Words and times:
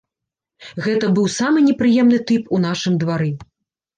Гэта 0.85 1.09
быў 1.17 1.27
самы 1.33 1.59
непрыемны 1.67 2.19
тып 2.31 2.43
у 2.57 2.61
нашым 2.65 2.93
двары. 3.03 3.29